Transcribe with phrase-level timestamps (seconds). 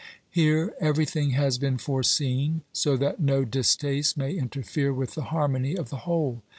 [0.31, 5.25] Here everything 286 OBERMANN has been foreseen, so that no distaste may interfere with the
[5.29, 6.41] harmony of the whole.